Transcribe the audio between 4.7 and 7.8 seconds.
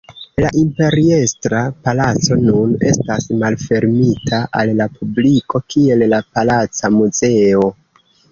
la publiko kiel la Palaca Muzeo.